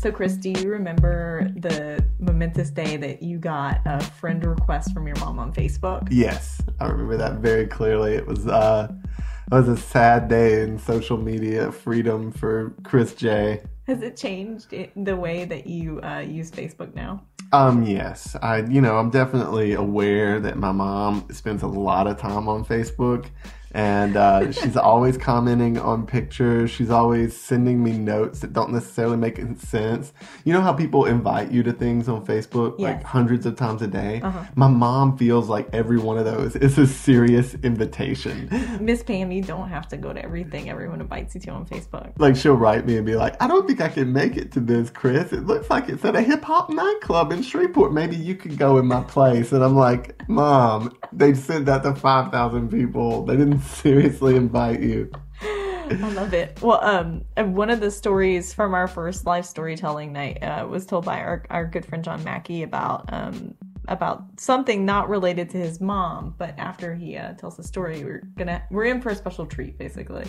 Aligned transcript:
So, 0.00 0.10
Chris, 0.10 0.38
do 0.38 0.48
you 0.48 0.70
remember 0.70 1.50
the 1.56 2.02
momentous 2.18 2.70
day 2.70 2.96
that 2.96 3.22
you 3.22 3.36
got 3.36 3.82
a 3.84 4.00
friend 4.02 4.42
request 4.42 4.94
from 4.94 5.06
your 5.06 5.16
mom 5.16 5.38
on 5.38 5.52
Facebook? 5.52 6.08
Yes, 6.10 6.62
I 6.80 6.86
remember 6.86 7.18
that 7.18 7.34
very 7.40 7.66
clearly. 7.66 8.14
It 8.14 8.26
was 8.26 8.46
uh, 8.46 8.90
it 8.90 9.54
was 9.54 9.68
a 9.68 9.76
sad 9.76 10.28
day 10.28 10.62
in 10.62 10.78
social 10.78 11.18
media 11.18 11.70
freedom 11.70 12.32
for 12.32 12.72
Chris 12.82 13.14
J. 13.14 13.60
Has 13.86 14.00
it 14.00 14.16
changed 14.16 14.72
it, 14.72 14.90
the 15.04 15.14
way 15.14 15.44
that 15.44 15.66
you 15.66 16.00
uh, 16.00 16.20
use 16.20 16.50
Facebook 16.50 16.94
now? 16.94 17.22
Um, 17.52 17.82
yes, 17.82 18.34
I, 18.40 18.62
you 18.62 18.80
know, 18.80 18.96
I'm 18.96 19.10
definitely 19.10 19.74
aware 19.74 20.40
that 20.40 20.56
my 20.56 20.72
mom 20.72 21.28
spends 21.30 21.62
a 21.62 21.66
lot 21.66 22.06
of 22.06 22.16
time 22.16 22.48
on 22.48 22.64
Facebook 22.64 23.26
and 23.72 24.16
uh, 24.16 24.50
she's 24.52 24.76
always 24.76 25.16
commenting 25.16 25.78
on 25.78 26.06
pictures. 26.06 26.70
She's 26.70 26.90
always 26.90 27.36
sending 27.36 27.82
me 27.82 27.92
notes 27.92 28.40
that 28.40 28.52
don't 28.52 28.72
necessarily 28.72 29.16
make 29.16 29.40
sense. 29.58 30.12
You 30.44 30.52
know 30.52 30.60
how 30.60 30.72
people 30.72 31.04
invite 31.06 31.50
you 31.50 31.62
to 31.62 31.72
things 31.72 32.08
on 32.08 32.24
Facebook 32.26 32.74
Yes. 32.78 32.94
like 32.96 33.02
hundreds 33.04 33.46
of 33.46 33.56
times 33.56 33.82
a 33.82 33.86
day? 33.86 34.20
Uh-huh. 34.22 34.44
My 34.56 34.68
mom 34.68 35.16
feels 35.16 35.48
like 35.48 35.68
every 35.72 35.98
one 35.98 36.18
of 36.18 36.24
those 36.24 36.56
is 36.56 36.78
a 36.78 36.86
serious 36.86 37.54
invitation. 37.62 38.48
Miss 38.80 39.02
Pam, 39.02 39.30
you 39.32 39.42
don't 39.42 39.68
have 39.68 39.88
to 39.88 39.96
go 39.96 40.12
to 40.12 40.22
everything 40.22 40.68
everyone 40.68 41.00
invites 41.00 41.34
you 41.34 41.40
to 41.42 41.50
on 41.50 41.66
Facebook. 41.66 42.12
Like 42.18 42.36
she'll 42.36 42.54
write 42.54 42.86
me 42.86 42.96
and 42.96 43.06
be 43.06 43.14
like, 43.14 43.40
I 43.42 43.46
don't 43.46 43.66
think 43.66 43.80
I 43.80 43.88
can 43.88 44.12
make 44.12 44.36
it 44.36 44.52
to 44.52 44.60
this, 44.60 44.90
Chris. 44.90 45.32
It 45.32 45.46
looks 45.46 45.70
like 45.70 45.88
it's 45.88 46.04
at 46.04 46.16
a 46.16 46.20
hip 46.22 46.42
hop 46.44 46.70
nightclub 46.70 47.32
in 47.32 47.42
Shreveport. 47.42 47.92
Maybe 47.92 48.16
you 48.16 48.34
could 48.34 48.58
go 48.58 48.78
in 48.78 48.86
my 48.86 49.02
place. 49.04 49.52
And 49.52 49.62
I'm 49.64 49.76
like, 49.76 50.28
Mom, 50.28 50.96
they 51.12 51.34
sent 51.34 51.66
that 51.66 51.82
to 51.84 51.94
five 51.94 52.30
thousand 52.32 52.70
people. 52.70 53.24
They 53.24 53.36
didn't 53.36 53.59
seriously 53.64 54.36
invite 54.36 54.80
you. 54.80 55.10
I 55.42 56.10
love 56.12 56.34
it. 56.34 56.60
Well, 56.62 56.82
um, 56.84 57.24
and 57.36 57.56
one 57.56 57.68
of 57.68 57.80
the 57.80 57.90
stories 57.90 58.54
from 58.54 58.74
our 58.74 58.86
first 58.86 59.26
live 59.26 59.44
storytelling 59.44 60.12
night 60.12 60.42
uh, 60.42 60.66
was 60.68 60.86
told 60.86 61.04
by 61.04 61.18
our, 61.20 61.44
our 61.50 61.66
good 61.66 61.84
friend 61.84 62.04
Jon 62.04 62.22
Mackey 62.22 62.62
about 62.62 63.12
um 63.12 63.54
about 63.88 64.22
something 64.38 64.84
not 64.84 65.08
related 65.08 65.50
to 65.50 65.58
his 65.58 65.80
mom, 65.80 66.34
but 66.38 66.54
after 66.58 66.94
he 66.94 67.16
uh, 67.16 67.32
tells 67.32 67.56
the 67.56 67.64
story, 67.64 68.04
we're 68.04 68.22
gonna 68.36 68.62
we're 68.70 68.84
in 68.84 69.00
for 69.00 69.10
a 69.10 69.16
special 69.16 69.46
treat, 69.46 69.78
basically. 69.78 70.24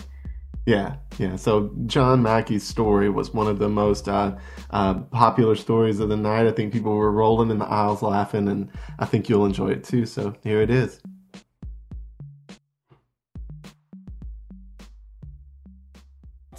Yeah, 0.66 0.96
yeah. 1.18 1.36
So 1.36 1.74
Jon 1.86 2.22
Mackey's 2.22 2.66
story 2.66 3.10
was 3.10 3.34
one 3.34 3.48
of 3.48 3.58
the 3.58 3.68
most 3.68 4.08
uh, 4.08 4.36
uh, 4.70 4.94
popular 4.94 5.56
stories 5.56 6.00
of 6.00 6.08
the 6.08 6.16
night. 6.16 6.46
I 6.46 6.52
think 6.52 6.72
people 6.72 6.94
were 6.94 7.10
rolling 7.10 7.50
in 7.50 7.58
the 7.58 7.66
aisles 7.66 8.02
laughing, 8.02 8.48
and 8.48 8.68
I 8.98 9.06
think 9.06 9.28
you'll 9.28 9.46
enjoy 9.46 9.70
it 9.70 9.84
too. 9.84 10.06
So 10.06 10.34
here 10.42 10.60
it 10.60 10.70
is. 10.70 11.00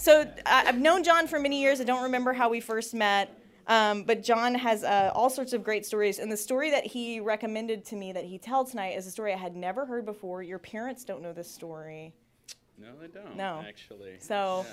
So 0.03 0.29
I- 0.45 0.65
I've 0.67 0.77
known 0.79 1.01
Jon 1.01 1.27
for 1.27 1.39
many 1.39 1.61
years. 1.61 1.79
I 1.79 1.85
don't 1.85 2.03
remember 2.03 2.33
how 2.33 2.49
we 2.49 2.59
first 2.59 2.93
met, 2.93 3.29
um, 3.67 4.03
but 4.03 4.21
Jon 4.21 4.53
has 4.53 4.83
uh, 4.83 5.11
all 5.15 5.29
sorts 5.29 5.53
of 5.53 5.63
great 5.63 5.85
stories. 5.85 6.19
And 6.19 6.29
the 6.29 6.35
story 6.35 6.69
that 6.71 6.85
he 6.85 7.21
recommended 7.21 7.85
to 7.85 7.95
me 7.95 8.11
that 8.11 8.25
he 8.25 8.37
tell 8.37 8.65
tonight 8.65 8.97
is 8.97 9.07
a 9.07 9.11
story 9.11 9.31
I 9.33 9.37
had 9.37 9.55
never 9.55 9.85
heard 9.85 10.03
before. 10.05 10.43
Your 10.43 10.59
parents 10.59 11.05
don't 11.05 11.21
know 11.21 11.31
this 11.31 11.49
story, 11.49 12.13
No, 12.77 12.89
they 12.99 13.07
don't. 13.07 13.37
No. 13.37 13.63
Actually. 13.65 14.19
so 14.19 14.65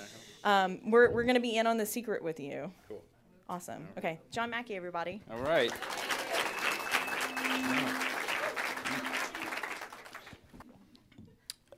Yeah. 0.43 0.63
um, 0.65 0.91
we're 0.91 1.09
we're 1.11 1.23
gonna 1.23 1.39
be 1.39 1.55
in 1.55 1.65
on 1.65 1.77
the 1.77 1.85
secret 1.85 2.21
with 2.21 2.37
you. 2.41 2.69
Cool. 2.89 3.01
Awesome. 3.47 3.87
Okay, 3.97 4.19
Jon 4.31 4.49
Mackey, 4.49 4.75
everybody. 4.75 5.21
All 5.31 5.39
right. 5.39 5.71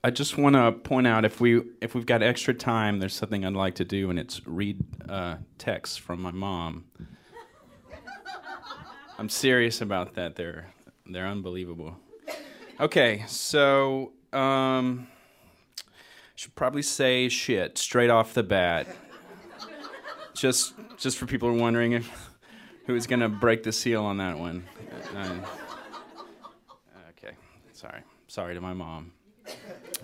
I 0.06 0.10
just 0.10 0.38
want 0.38 0.58
to 0.58 0.74
point 0.74 1.08
out 1.08 1.24
if 1.24 1.40
we 1.40 1.62
if 1.80 1.96
we've 1.96 2.06
got 2.06 2.22
extra 2.22 2.54
time, 2.54 3.00
there's 3.00 3.14
something 3.14 3.46
I'd 3.46 3.54
like 3.54 3.76
to 3.76 3.86
do, 3.86 4.10
and 4.10 4.20
it's 4.20 4.46
read 4.46 4.84
uh, 5.08 5.38
texts 5.58 5.96
from 5.96 6.22
my 6.22 6.32
mom. 6.32 6.84
I'm 9.18 9.30
serious 9.30 9.80
about 9.80 10.16
that. 10.16 10.36
They're 10.36 10.68
they're 11.06 11.26
unbelievable. 11.26 11.96
Okay, 12.82 13.24
so 13.28 14.12
um, 14.34 15.08
should 16.36 16.54
probably 16.54 16.82
say 16.82 17.30
shit 17.30 17.78
straight 17.78 18.10
off 18.10 18.34
the 18.34 18.44
bat. 18.44 18.88
just 20.34 20.74
just 20.98 21.18
for 21.18 21.28
people 21.28 21.48
who 21.50 21.58
are 21.58 21.62
wondering 21.62 21.94
if 21.94 22.30
who's 22.88 23.08
gonna 23.08 23.30
break 23.30 23.64
the 23.64 23.72
seal 23.72 24.04
on 24.04 24.18
that 24.18 24.38
one. 24.38 24.66
Uh, 25.16 25.38
okay, 27.12 27.38
sorry, 27.72 28.02
sorry 28.28 28.54
to 28.54 28.60
my 28.60 28.74
mom. 28.74 29.14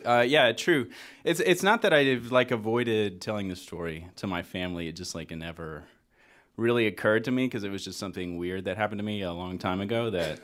Uh, 0.06 0.26
yeah, 0.28 0.52
true. 0.52 0.90
It's 1.24 1.40
it's 1.40 1.64
not 1.64 1.82
that 1.84 1.94
I've 1.94 2.32
like 2.32 2.52
avoided 2.52 3.22
telling 3.22 3.48
the 3.48 3.56
story 3.56 4.08
to 4.18 4.28
my 4.28 4.42
family. 4.42 4.88
It 4.88 4.94
just 4.94 5.16
like 5.16 5.32
never 5.32 5.84
really 6.58 6.88
occurred 6.88 7.24
to 7.26 7.32
me 7.32 7.46
because 7.46 7.64
it 7.64 7.72
was 7.72 7.84
just 7.84 8.00
something 8.00 8.38
weird 8.38 8.66
that 8.66 8.78
happened 8.78 9.00
to 9.00 9.06
me 9.06 9.22
a 9.22 9.32
long 9.32 9.58
time 9.58 9.82
ago. 9.82 10.10
That 10.10 10.40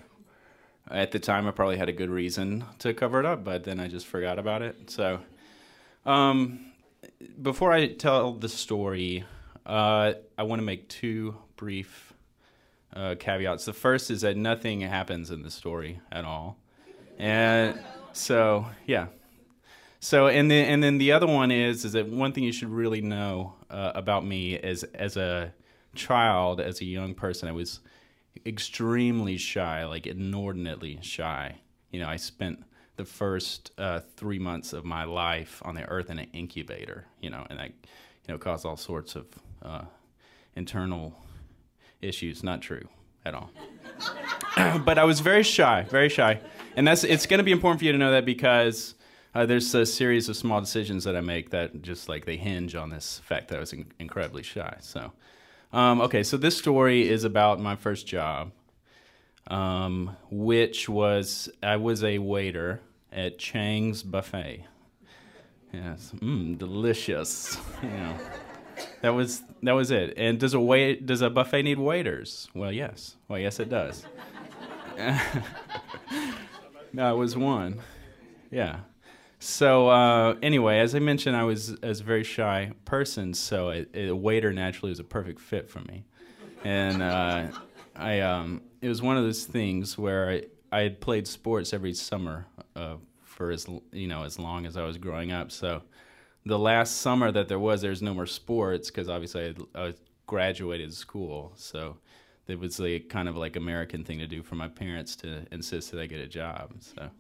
at 0.89 1.11
the 1.11 1.19
time 1.19 1.47
I 1.47 1.51
probably 1.51 1.77
had 1.77 1.89
a 1.89 1.94
good 1.94 2.09
reason 2.09 2.63
to 2.79 2.94
cover 2.94 3.19
it 3.19 3.25
up, 3.25 3.44
but 3.44 3.63
then 3.63 3.79
I 3.79 3.88
just 3.88 4.05
forgot 4.05 4.39
about 4.39 4.61
it. 4.61 4.89
So, 4.89 5.19
um, 6.05 6.71
before 7.41 7.71
I 7.71 7.94
tell 7.94 8.33
the 8.33 8.49
story, 8.49 9.23
uh, 9.65 10.13
I 10.38 10.44
want 10.44 10.59
to 10.59 10.65
make 10.65 10.88
two 10.89 11.35
brief 11.55 12.13
uh, 12.94 13.15
caveats. 13.19 13.65
The 13.65 13.73
first 13.73 14.11
is 14.11 14.21
that 14.21 14.38
nothing 14.38 14.81
happens 14.81 15.31
in 15.31 15.41
the 15.41 15.51
story 15.51 15.99
at 16.11 16.25
all, 16.25 16.57
and 17.17 17.79
so 18.13 18.67
yeah. 18.85 19.07
So 20.00 20.28
and 20.28 20.51
then 20.51 20.66
and 20.66 20.83
then 20.83 20.97
the 20.97 21.11
other 21.11 21.28
one 21.28 21.51
is 21.51 21.85
is 21.85 21.94
that 21.94 22.07
one 22.07 22.31
thing 22.31 22.44
you 22.44 22.51
should 22.51 22.69
really 22.69 23.01
know 23.01 23.56
uh, 23.69 23.91
about 23.95 24.25
me 24.25 24.56
is 24.56 24.83
as 24.83 25.17
a 25.17 25.53
child, 25.95 26.59
as 26.59 26.81
a 26.81 26.85
young 26.85 27.16
person, 27.16 27.50
I 27.50 27.53
was 27.53 27.79
extremely 28.45 29.38
shy, 29.38 29.85
like 29.85 30.06
inordinately 30.06 31.00
shy. 31.01 31.56
You 31.91 32.01
know, 32.01 32.07
I 32.07 32.17
spent 32.17 32.63
the 32.97 33.06
first 33.06 33.72
uh, 33.78 34.01
three 34.16 34.39
months 34.39 34.73
of 34.73 34.85
my 34.85 35.06
life 35.06 35.61
on 35.66 35.75
the 35.75 35.88
earth 35.89 36.09
in 36.09 36.19
an 36.19 36.27
incubator. 36.33 37.06
You 37.22 37.29
know, 37.29 37.45
and 37.50 37.59
that 37.59 37.69
you 37.69 38.33
know 38.33 38.38
caused 38.38 38.66
all 38.66 38.77
sorts 38.77 39.16
of 39.16 39.25
uh, 39.63 39.85
internal 40.56 41.16
issues. 42.01 42.44
Not 42.44 42.62
true 42.62 42.88
at 43.25 43.33
all. 43.33 43.50
but 44.85 44.97
I 44.97 45.03
was 45.06 45.22
very 45.22 45.44
shy, 45.44 45.83
very 45.89 46.09
shy, 46.09 46.39
and 46.75 46.88
that's 46.88 47.03
it's 47.03 47.25
going 47.25 47.39
to 47.39 47.44
be 47.44 47.51
important 47.51 47.79
for 47.79 47.85
you 47.85 47.91
to 47.91 47.97
know 47.97 48.12
that 48.12 48.25
because 48.25 48.95
uh, 49.35 49.46
there's 49.46 49.75
a 49.75 49.85
series 49.85 50.29
of 50.29 50.38
small 50.38 50.62
decisions 50.62 51.03
that 51.03 51.16
I 51.16 51.22
make 51.22 51.50
that 51.50 51.81
just 51.81 52.07
like 52.07 52.25
they 52.25 52.38
hinge 52.38 52.73
on 52.73 52.90
this 52.90 53.22
fact 53.25 53.50
that 53.50 53.57
I 53.57 53.59
was 53.59 53.73
in- 53.73 53.91
incredibly 54.00 54.44
shy. 54.44 54.78
So, 54.79 55.12
um, 55.73 56.00
okay, 56.01 56.23
so 56.23 56.38
this 56.38 56.57
story 56.57 57.07
is 57.09 57.25
about 57.25 57.59
my 57.59 57.75
first 57.75 58.07
job, 58.07 58.51
um, 59.47 60.16
which 60.31 60.88
was 60.88 61.50
I 61.62 61.75
was 61.75 62.01
a 62.01 62.18
waiter 62.19 62.79
at 63.12 63.38
Cheng's 63.38 64.03
Buffet. 64.03 64.66
Yes, 65.74 66.13
mm, 66.16 66.57
delicious. 66.57 67.57
know. 67.84 68.18
That 69.01 69.13
was 69.13 69.44
that 69.63 69.74
was 69.74 69.91
it. 69.91 70.13
And 70.18 70.40
does 70.40 70.53
a 70.53 70.59
wait 70.59 71.06
does 71.06 71.22
a 71.22 71.29
buffet 71.29 71.63
need 71.63 71.79
waiters? 71.79 72.47
Well, 72.53 72.72
yes. 72.72 73.18
Well, 73.28 73.40
yes, 73.40 73.59
it 73.59 73.69
does. 73.69 74.06
no, 76.94 77.13
it 77.13 77.18
was 77.18 77.35
one. 77.35 77.81
Yeah. 78.50 78.79
So 79.45 79.89
uh, 79.89 80.38
anyway, 80.41 80.79
as 80.79 80.95
I 80.95 81.00
mentioned, 81.00 81.35
I 81.35 81.44
was, 81.44 81.78
I 81.83 81.88
was 81.88 82.00
a 82.01 82.03
very 82.03 82.23
shy 82.23 82.72
person, 82.83 83.35
so 83.35 83.69
a, 83.69 83.85
a 83.94 84.11
waiter 84.11 84.51
naturally 84.51 84.89
was 84.89 85.00
a 85.00 85.03
perfect 85.03 85.39
fit 85.39 85.69
for 85.69 85.81
me. 85.81 86.03
And 86.63 87.03
uh, 87.03 87.50
I, 87.95 88.22
um, 88.22 88.63
it 88.81 88.89
was 88.89 89.03
one 89.03 89.17
of 89.17 89.23
those 89.23 89.45
things 89.45 90.00
where 90.00 90.31
I, 90.31 90.41
I 90.72 90.81
had 90.81 91.00
played 91.00 91.28
sports 91.28 91.73
every 91.73 91.94
summer 91.94 92.47
uh, 92.75 92.95
for 93.23 93.51
as 93.51 93.67
you 93.91 94.07
know 94.07 94.23
as 94.23 94.39
long 94.39 94.66
as 94.66 94.78
I 94.78 94.83
was 94.83 94.97
growing 94.97 95.31
up. 95.31 95.51
So 95.51 95.83
the 96.47 96.57
last 96.57 96.97
summer 96.97 97.31
that 97.31 97.47
there 97.47 97.59
was, 97.59 97.81
there 97.81 97.91
was 97.91 98.01
no 98.01 98.16
more 98.16 98.25
sports 98.25 98.89
because 98.89 99.09
obviously 99.09 99.44
I, 99.44 99.45
had, 99.45 99.62
I 99.75 99.94
graduated 100.25 100.92
school. 100.92 101.53
So 101.56 101.97
it 102.47 102.59
was 102.59 102.81
a 102.81 103.00
kind 103.00 103.30
of 103.30 103.38
like 103.38 103.57
American 103.57 104.03
thing 104.03 104.18
to 104.18 104.27
do 104.27 104.42
for 104.42 104.56
my 104.56 104.69
parents 104.69 105.15
to 105.18 105.45
insist 105.51 105.92
that 105.92 106.01
I 106.01 106.07
get 106.07 106.19
a 106.19 106.27
job. 106.27 106.74
So 106.80 107.12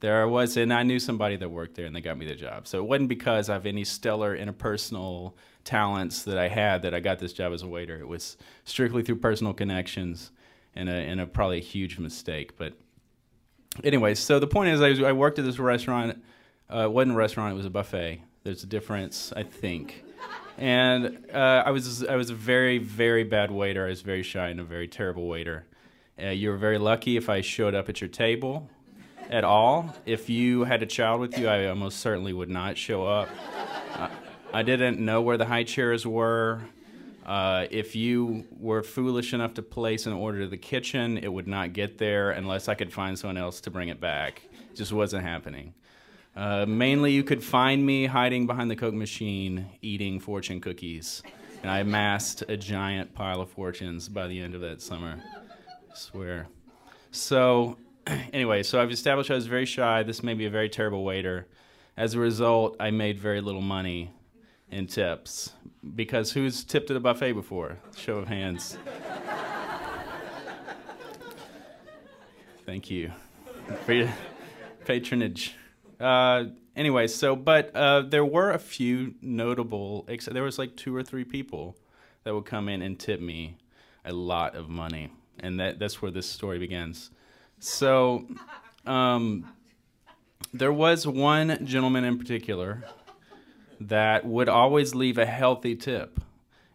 there 0.00 0.22
I 0.22 0.26
was, 0.26 0.56
and 0.56 0.72
I 0.72 0.82
knew 0.82 0.98
somebody 0.98 1.36
that 1.36 1.50
worked 1.50 1.74
there, 1.74 1.86
and 1.86 1.94
they 1.94 2.00
got 2.00 2.16
me 2.16 2.26
the 2.26 2.34
job. 2.34 2.66
So 2.68 2.78
it 2.78 2.86
wasn't 2.86 3.08
because 3.08 3.48
I 3.48 3.54
have 3.54 3.66
any 3.66 3.84
stellar 3.84 4.36
interpersonal 4.36 5.34
talents 5.64 6.22
that 6.22 6.38
I 6.38 6.48
had 6.48 6.82
that 6.82 6.94
I 6.94 7.00
got 7.00 7.18
this 7.18 7.32
job 7.32 7.52
as 7.52 7.62
a 7.62 7.68
waiter. 7.68 7.98
It 7.98 8.06
was 8.06 8.36
strictly 8.64 9.02
through 9.02 9.16
personal 9.16 9.52
connections, 9.52 10.30
and 10.74 10.88
a, 10.88 10.92
and 10.92 11.20
a 11.20 11.26
probably 11.26 11.58
a 11.58 11.62
huge 11.62 11.98
mistake. 11.98 12.56
But 12.56 12.74
anyway, 13.82 14.14
so 14.14 14.38
the 14.38 14.46
point 14.46 14.70
is, 14.70 14.80
I, 14.80 15.08
I 15.08 15.12
worked 15.12 15.38
at 15.38 15.44
this 15.44 15.58
restaurant. 15.58 16.22
Uh, 16.72 16.84
it 16.84 16.92
wasn't 16.92 17.14
a 17.14 17.18
restaurant; 17.18 17.52
it 17.52 17.56
was 17.56 17.66
a 17.66 17.70
buffet. 17.70 18.22
There's 18.44 18.62
a 18.62 18.66
difference, 18.68 19.32
I 19.34 19.42
think. 19.42 20.04
And 20.58 21.26
uh, 21.32 21.62
I 21.66 21.70
was 21.70 22.04
I 22.04 22.16
was 22.16 22.30
a 22.30 22.34
very 22.34 22.78
very 22.78 23.24
bad 23.24 23.50
waiter. 23.50 23.86
I 23.86 23.90
was 23.90 24.02
very 24.02 24.22
shy 24.22 24.48
and 24.48 24.60
a 24.60 24.64
very 24.64 24.88
terrible 24.88 25.26
waiter. 25.26 25.66
Uh, 26.20 26.30
you 26.30 26.50
were 26.50 26.56
very 26.56 26.78
lucky 26.78 27.16
if 27.16 27.28
I 27.28 27.40
showed 27.40 27.74
up 27.74 27.88
at 27.88 28.00
your 28.00 28.08
table 28.08 28.68
at 29.30 29.44
all. 29.44 29.94
If 30.06 30.30
you 30.30 30.64
had 30.64 30.82
a 30.82 30.86
child 30.86 31.20
with 31.20 31.38
you, 31.38 31.48
I 31.48 31.66
almost 31.66 32.00
certainly 32.00 32.32
would 32.32 32.48
not 32.48 32.76
show 32.76 33.06
up. 33.06 33.28
I, 33.94 34.10
I 34.52 34.62
didn't 34.62 34.98
know 34.98 35.20
where 35.22 35.36
the 35.36 35.44
high 35.44 35.64
chairs 35.64 36.06
were. 36.06 36.62
Uh, 37.26 37.66
if 37.70 37.94
you 37.94 38.46
were 38.58 38.82
foolish 38.82 39.34
enough 39.34 39.52
to 39.54 39.62
place 39.62 40.06
an 40.06 40.14
order 40.14 40.40
to 40.40 40.46
the 40.46 40.56
kitchen, 40.56 41.18
it 41.18 41.28
would 41.28 41.46
not 41.46 41.74
get 41.74 41.98
there 41.98 42.30
unless 42.30 42.68
I 42.68 42.74
could 42.74 42.90
find 42.92 43.18
someone 43.18 43.36
else 43.36 43.60
to 43.62 43.70
bring 43.70 43.88
it 43.88 44.00
back. 44.00 44.42
It 44.70 44.76
just 44.76 44.92
wasn't 44.92 45.24
happening. 45.24 45.74
Uh, 46.34 46.64
mainly, 46.66 47.12
you 47.12 47.24
could 47.24 47.44
find 47.44 47.84
me 47.84 48.06
hiding 48.06 48.46
behind 48.46 48.70
the 48.70 48.76
Coke 48.76 48.94
machine 48.94 49.66
eating 49.82 50.20
fortune 50.20 50.60
cookies. 50.60 51.22
And 51.62 51.70
I 51.70 51.80
amassed 51.80 52.44
a 52.48 52.56
giant 52.56 53.12
pile 53.12 53.40
of 53.40 53.50
fortunes 53.50 54.08
by 54.08 54.28
the 54.28 54.40
end 54.40 54.54
of 54.54 54.60
that 54.62 54.80
summer. 54.80 55.20
I 55.20 55.94
swear. 55.94 56.46
So, 57.10 57.76
anyway, 58.32 58.62
so 58.62 58.80
I've 58.80 58.90
established 58.90 59.30
I 59.30 59.34
was 59.34 59.46
very 59.46 59.66
shy. 59.66 60.02
This 60.02 60.22
made 60.22 60.38
me 60.38 60.46
a 60.46 60.50
very 60.50 60.68
terrible 60.68 61.04
waiter. 61.04 61.46
As 61.96 62.14
a 62.14 62.18
result, 62.18 62.76
I 62.78 62.90
made 62.90 63.18
very 63.18 63.40
little 63.40 63.60
money 63.60 64.12
in 64.70 64.86
tips. 64.86 65.52
Because 65.94 66.32
who's 66.32 66.64
tipped 66.64 66.90
at 66.90 66.96
a 66.96 67.00
buffet 67.00 67.32
before? 67.32 67.78
Show 67.96 68.16
of 68.18 68.28
hands. 68.28 68.78
Thank 72.66 72.90
you 72.90 73.12
for 73.86 73.94
your 73.94 74.12
patronage. 74.84 75.54
Uh, 75.98 76.44
anyway, 76.76 77.06
so 77.06 77.34
but 77.34 77.74
uh, 77.74 78.02
there 78.02 78.24
were 78.24 78.50
a 78.50 78.58
few 78.58 79.14
notable. 79.22 80.06
There 80.26 80.42
was 80.42 80.58
like 80.58 80.76
two 80.76 80.94
or 80.94 81.02
three 81.02 81.24
people 81.24 81.76
that 82.24 82.34
would 82.34 82.44
come 82.44 82.68
in 82.68 82.82
and 82.82 82.98
tip 82.98 83.20
me 83.20 83.56
a 84.04 84.12
lot 84.12 84.54
of 84.54 84.68
money, 84.68 85.10
and 85.40 85.58
that 85.60 85.78
that's 85.78 86.02
where 86.02 86.10
this 86.10 86.26
story 86.26 86.58
begins. 86.58 87.10
So, 87.60 88.26
um, 88.86 89.52
there 90.52 90.72
was 90.72 91.06
one 91.06 91.64
gentleman 91.66 92.04
in 92.04 92.18
particular 92.18 92.84
that 93.80 94.24
would 94.24 94.48
always 94.48 94.94
leave 94.94 95.18
a 95.18 95.26
healthy 95.26 95.76
tip, 95.76 96.20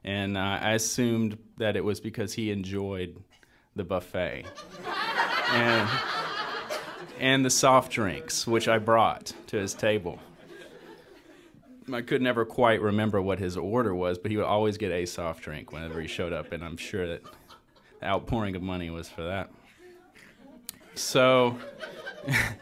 and 0.04 0.38
uh, 0.38 0.60
I 0.62 0.74
assumed 0.74 1.38
that 1.58 1.76
it 1.76 1.84
was 1.84 2.00
because 2.00 2.34
he 2.34 2.52
enjoyed 2.52 3.18
the 3.76 3.84
buffet. 3.84 4.46
and 5.52 5.90
and 7.20 7.46
the 7.46 7.50
soft 7.50 7.92
drinks, 7.92 8.46
which 8.46 8.68
I 8.68 8.80
brought 8.80 9.34
to 9.48 9.58
his 9.58 9.74
table. 9.74 10.20
I 11.92 12.02
could 12.02 12.22
never 12.22 12.46
quite 12.46 12.82
remember 12.82 13.22
what 13.22 13.40
his 13.40 13.58
order 13.58 13.94
was, 13.94 14.18
but 14.18 14.32
he 14.32 14.38
would 14.38 14.46
always 14.46 14.78
get 14.78 14.92
a 14.92 15.06
soft 15.06 15.44
drink 15.44 15.72
whenever 15.72 16.00
he 16.02 16.08
showed 16.08 16.34
up, 16.34 16.52
and 16.52 16.64
I'm 16.64 16.78
sure 16.78 17.08
that 17.08 17.24
the 18.00 18.06
outpouring 18.06 18.56
of 18.56 18.62
money 18.62 18.90
was 18.90 19.10
for 19.10 19.24
that. 19.24 19.52
So, 20.96 21.58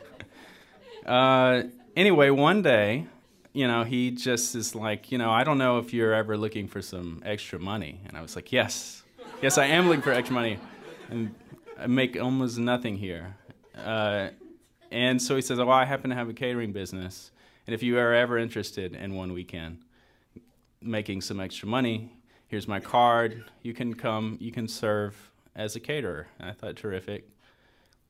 uh, 1.05 1.63
anyway, 1.95 2.29
one 2.29 2.61
day, 2.61 3.07
you 3.53 3.67
know, 3.67 3.83
he 3.83 4.11
just 4.11 4.55
is 4.55 4.73
like, 4.73 5.11
you 5.11 5.17
know, 5.17 5.29
I 5.29 5.43
don't 5.43 5.57
know 5.57 5.79
if 5.79 5.93
you're 5.93 6.13
ever 6.13 6.37
looking 6.37 6.67
for 6.67 6.81
some 6.81 7.21
extra 7.25 7.59
money. 7.59 7.99
And 8.07 8.17
I 8.17 8.21
was 8.21 8.35
like, 8.35 8.51
yes, 8.51 9.03
yes, 9.41 9.57
I 9.57 9.65
am 9.65 9.87
looking 9.87 10.01
for 10.01 10.11
extra 10.11 10.33
money. 10.33 10.59
And 11.09 11.35
I 11.77 11.87
make 11.87 12.19
almost 12.19 12.57
nothing 12.57 12.97
here. 12.97 13.35
Uh, 13.77 14.29
and 14.91 15.21
so 15.21 15.35
he 15.35 15.41
says, 15.41 15.59
Oh, 15.59 15.69
I 15.69 15.85
happen 15.85 16.09
to 16.09 16.15
have 16.15 16.29
a 16.29 16.33
catering 16.33 16.71
business. 16.71 17.31
And 17.65 17.73
if 17.73 17.83
you 17.83 17.97
are 17.97 18.13
ever 18.13 18.37
interested 18.37 18.95
in 18.95 19.15
one 19.15 19.33
weekend 19.33 19.79
making 20.81 21.21
some 21.21 21.39
extra 21.39 21.67
money, 21.67 22.11
here's 22.47 22.67
my 22.67 22.79
card. 22.79 23.43
You 23.61 23.73
can 23.73 23.93
come, 23.93 24.37
you 24.39 24.51
can 24.51 24.67
serve 24.67 25.31
as 25.55 25.75
a 25.75 25.79
caterer. 25.79 26.27
And 26.39 26.49
I 26.49 26.53
thought, 26.53 26.75
terrific. 26.75 27.27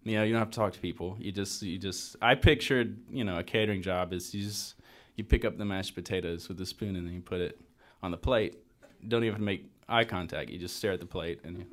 You 0.04 0.18
know, 0.18 0.24
you 0.24 0.34
don't 0.34 0.40
have 0.40 0.50
to 0.50 0.56
talk 0.56 0.74
to 0.74 0.80
people. 0.80 1.16
You 1.20 1.32
just, 1.32 1.62
you 1.62 1.78
just, 1.78 2.16
I 2.22 2.36
pictured, 2.36 2.98
you 3.12 3.24
know, 3.24 3.38
a 3.38 3.44
catering 3.44 3.82
job 3.82 4.14
is 4.14 4.34
you 4.34 4.44
just, 4.44 4.76
you 5.16 5.24
pick 5.24 5.46
up 5.46 5.58
the 5.58 5.66
mashed 5.66 5.94
potatoes 5.94 6.50
with 6.50 6.60
a 6.60 6.66
spoon 6.66 6.96
and 6.96 7.06
then 7.06 7.14
you 7.14 7.22
put 7.22 7.40
it 7.40 7.60
on 8.02 8.12
the 8.12 8.18
plate. 8.18 8.58
Don't 9.08 9.24
even 9.24 9.44
make 9.44 9.70
eye 9.88 10.06
contact. 10.06 10.50
You 10.50 10.58
just 10.58 10.76
stare 10.78 10.94
at 10.94 11.00
the 11.00 11.06
plate 11.06 11.42
and 11.44 11.60
you 11.60 11.66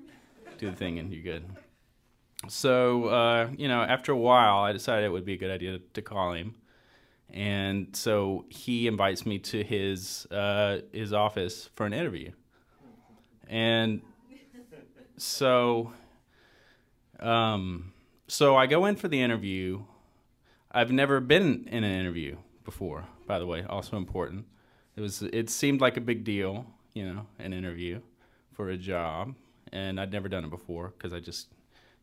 do 0.59 0.71
the 0.71 0.77
thing 0.77 0.99
and 0.99 1.13
you're 1.13 1.23
good. 1.23 1.45
So, 2.47 3.07
uh, 3.07 3.49
you 3.57 3.67
know, 3.67 3.83
after 3.83 4.13
a 4.13 4.17
while, 4.17 4.59
I 4.59 4.73
decided 4.73 5.07
it 5.07 5.11
would 5.11 5.25
be 5.25 5.35
a 5.35 5.39
good 5.39 5.51
idea 5.51 5.79
to 5.95 6.03
call 6.03 6.33
him. 6.35 6.55
And 7.31 7.95
so 7.95 8.45
he 8.49 8.87
invites 8.87 9.27
me 9.27 9.39
to 9.41 9.63
his 9.63 10.27
uh, 10.31 10.79
his 10.93 11.13
office 11.13 11.69
for 11.75 11.85
an 11.85 11.93
interview. 11.93 12.31
And 13.49 14.01
so, 15.17 15.93
um, 17.21 17.93
so 18.29 18.57
I 18.57 18.67
go 18.67 18.87
in 18.87 18.97
for 18.97 19.09
the 19.09 19.21
interview. 19.21 19.83
I've 20.71 20.93
never 20.93 21.21
been 21.21 21.67
in 21.71 21.83
an 21.83 22.01
interview 22.01 22.37
before, 22.65 23.07
by 23.27 23.39
the 23.39 23.47
way. 23.47 23.65
Also 23.69 23.97
important. 23.97 24.47
It 24.97 25.01
was. 25.01 25.23
It 25.23 25.51
seemed 25.51 25.81
like 25.81 25.97
a 25.97 26.01
big 26.01 26.25
deal, 26.25 26.67
you 26.95 27.05
know, 27.05 27.27
an 27.39 27.53
interview 27.53 28.01
for 28.53 28.71
a 28.71 28.77
job, 28.77 29.35
and 29.73 30.01
I'd 30.01 30.13
never 30.13 30.29
done 30.29 30.45
it 30.45 30.51
before 30.51 30.93
because 30.97 31.13
I 31.13 31.21
just 31.21 31.49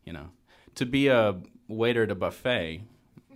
you 0.06 0.12
know, 0.12 0.28
to 0.76 0.86
be 0.86 1.08
a 1.08 1.36
waiter 1.68 2.04
at 2.04 2.10
a 2.10 2.14
buffet, 2.14 2.80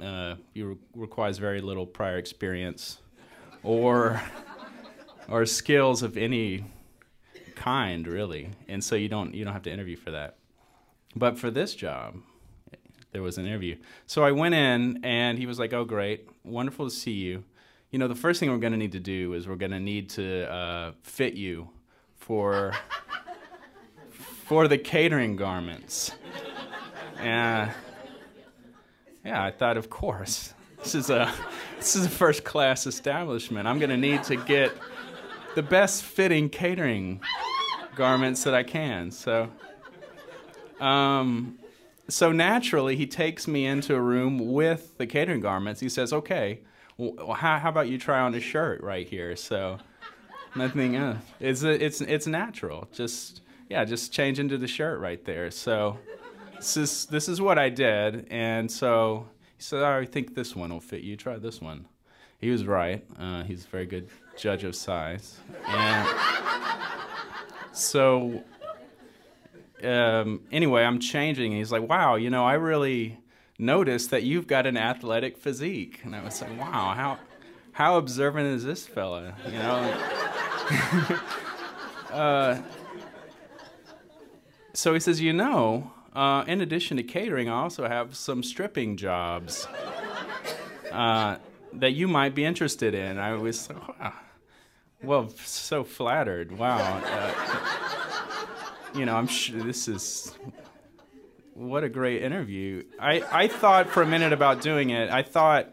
uh, 0.01 0.37
you 0.55 0.69
re- 0.69 0.77
requires 0.95 1.37
very 1.37 1.61
little 1.61 1.85
prior 1.85 2.17
experience 2.17 3.01
or 3.63 4.23
or 5.29 5.45
skills 5.45 6.03
of 6.03 6.17
any 6.17 6.65
kind, 7.57 8.07
really. 8.07 8.51
And 8.69 8.83
so 8.83 8.95
you 8.95 9.09
don't 9.09 9.35
you 9.35 9.45
don't 9.45 9.53
have 9.53 9.65
to 9.65 9.73
interview 9.73 9.97
for 9.97 10.13
that. 10.13 10.37
But 11.15 11.39
for 11.39 11.51
this 11.51 11.75
job, 11.75 12.17
there 13.13 13.23
was 13.23 13.39
an 13.39 13.47
interview. 13.47 13.77
So 14.07 14.25
I 14.25 14.33
went 14.33 14.55
in, 14.55 15.01
and 15.05 15.39
he 15.39 15.47
was 15.47 15.59
like, 15.59 15.73
"Oh, 15.73 15.85
great, 15.85 16.29
wonderful 16.45 16.87
to 16.87 16.95
see 16.95 17.13
you. 17.13 17.45
You 17.91 17.99
know, 17.99 18.09
the 18.09 18.15
first 18.15 18.41
thing 18.41 18.51
we're 18.51 18.59
going 18.59 18.73
to 18.73 18.79
need 18.79 18.93
to 18.93 19.01
do 19.01 19.35
is 19.35 19.49
we're 19.49 19.57
going 19.57 19.73
to 19.73 19.81
need 19.81 20.11
to 20.11 20.51
uh, 20.53 20.93
fit 21.03 21.35
you 21.35 21.71
for." 22.17 22.73
for 24.51 24.67
the 24.67 24.77
catering 24.77 25.37
garments. 25.37 26.11
And 27.21 27.71
yeah, 29.25 29.45
I 29.45 29.53
thought, 29.53 29.77
of 29.77 29.89
course, 29.89 30.55
this 30.79 30.97
is 30.97 31.09
a 31.09 31.33
this 31.79 31.95
is 31.95 32.07
a 32.07 32.09
first 32.09 32.43
class 32.43 32.85
establishment. 32.85 33.69
I'm 33.69 33.79
going 33.79 33.91
to 33.91 33.97
need 33.97 34.25
to 34.25 34.35
get 34.35 34.73
the 35.55 35.63
best 35.63 36.03
fitting 36.03 36.49
catering 36.49 37.21
garments 37.95 38.43
that 38.43 38.53
I 38.53 38.65
can. 38.65 39.13
So, 39.13 39.49
um, 40.81 41.60
so 42.11 42.33
naturally, 42.33 42.97
he 42.97 43.07
takes 43.07 43.47
me 43.49 43.67
into 43.67 43.95
a 43.95 44.01
room 44.01 44.53
with 44.53 44.99
the 44.99 45.07
catering 45.07 45.41
garments. 45.41 45.81
He 45.81 45.89
says, 45.89 46.13
"Okay, 46.13 46.61
well, 46.97 47.35
how, 47.35 47.59
how 47.59 47.69
about 47.69 47.89
you 47.89 47.99
try 47.99 48.21
on 48.21 48.35
a 48.35 48.41
shirt 48.41 48.83
right 48.83 49.07
here?" 49.07 49.37
So, 49.37 49.79
nothing. 50.55 50.97
Uh, 50.97 51.19
it's 51.39 51.63
it's 51.63 52.01
it's 52.01 52.27
natural. 52.27 52.89
Just 52.93 53.43
yeah, 53.69 53.85
just 53.85 54.13
change 54.13 54.39
into 54.39 54.59
the 54.59 54.67
shirt 54.67 55.01
right 55.01 55.25
there. 55.25 55.51
So 55.51 55.99
this 56.57 56.77
is 56.77 57.07
this 57.07 57.29
is 57.29 57.41
what 57.41 57.59
I 57.59 57.69
did, 57.69 58.27
and 58.31 58.71
so 58.71 59.29
he 59.57 59.63
said, 59.63 59.83
"I 59.83 60.05
think 60.05 60.35
this 60.35 60.57
one 60.57 60.71
will 60.71 60.81
fit 60.81 61.03
you. 61.03 61.17
Try 61.17 61.37
this 61.39 61.61
one." 61.61 61.87
He 62.39 62.51
was 62.51 62.65
right. 62.65 63.05
Uh, 63.19 63.43
he's 63.45 63.67
a 63.67 63.69
very 63.69 63.87
good 63.87 64.09
judge 64.37 64.65
of 64.65 64.75
size, 64.75 65.39
and 65.67 66.09
so 67.73 68.43
um, 69.85 70.43
anyway, 70.53 70.83
I'm 70.85 70.99
changing. 70.99 71.53
And 71.53 71.59
he's 71.59 71.73
like, 71.73 71.89
"Wow, 71.89 72.17
you 72.17 72.31
know, 72.31 72.45
I 72.45 72.55
really 72.55 73.19
noticed 73.59 74.11
that 74.11 74.23
you've 74.23 74.47
got 74.47 74.67
an 74.67 74.77
athletic 74.77 75.37
physique," 75.37 76.01
and 76.05 76.15
I 76.15 76.23
was 76.23 76.41
like, 76.41 76.59
"Wow, 76.59 76.95
how 76.95 77.19
how 77.73 77.99
observant 77.99 78.47
is 78.47 78.65
this 78.65 78.87
fella?" 78.87 79.35
You 79.47 79.59
know. 79.59 81.19
uh, 82.13 82.63
so 84.73 84.95
he 84.95 85.01
says, 85.01 85.21
"You 85.21 85.33
know." 85.33 85.93
Uh, 86.13 86.43
in 86.49 86.61
addition 86.61 86.97
to 86.97 87.05
catering, 87.05 87.49
I 87.49 87.63
also 87.63 87.87
have 87.87 88.17
some 88.17 88.43
stripping 88.43 88.97
jobs 88.97 89.69
uh, 90.91 91.37
that 91.75 91.93
you 91.93 92.09
might 92.09 92.35
be 92.35 92.45
interested 92.45 92.95
in. 92.95 93.17
I 93.17 93.35
was, 93.35 93.69
wow. 93.69 94.13
well, 95.05 95.29
so 95.37 95.85
flattered. 95.85 96.59
Wow. 96.59 97.01
You 98.95 99.07
know, 99.07 99.15
I'm 99.15 99.29
sure 99.29 99.63
this 99.63 99.87
is 99.87 100.35
what 101.55 101.85
a 101.85 101.89
great 101.89 102.23
interview. 102.23 102.85
I, 102.99 103.23
I 103.31 103.49
thought 103.49 103.89
for 103.89 104.03
a 104.03 104.07
minute 104.07 104.33
about 104.33 104.63
doing 104.63 104.91
it. 104.91 105.11
I 105.11 105.23
thought, 105.23 105.69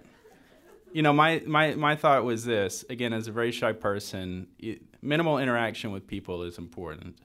you 0.91 1.01
know, 1.01 1.13
my, 1.13 1.41
my, 1.45 1.73
my 1.75 1.95
thought 1.95 2.23
was 2.23 2.45
this 2.45 2.85
again, 2.89 3.13
as 3.13 3.27
a 3.27 3.31
very 3.31 3.51
shy 3.51 3.71
person, 3.71 4.47
it, 4.59 4.81
minimal 5.01 5.39
interaction 5.39 5.91
with 5.91 6.05
people 6.05 6.43
is 6.43 6.57
important. 6.57 7.17